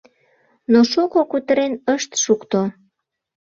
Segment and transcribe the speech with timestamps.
[0.71, 2.61] Но шуко кутырен ышт шукто.